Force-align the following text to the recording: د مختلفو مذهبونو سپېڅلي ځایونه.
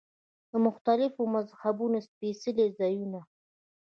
د 0.49 0.51
مختلفو 0.65 1.21
مذهبونو 1.35 1.97
سپېڅلي 2.07 2.67
ځایونه. 2.79 3.21